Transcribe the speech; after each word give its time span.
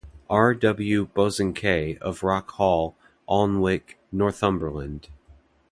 R. 0.31 0.55
W. 0.55 1.09
Bosanquet 1.13 1.99
of 1.99 2.23
Rock 2.23 2.49
Hall, 2.53 2.95
Alnwick, 3.29 3.99
Northumberland. 4.11 5.09